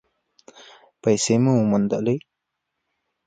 پیسې 1.01 1.35
مو 1.43 1.51
وموندلې؟ 1.59 2.15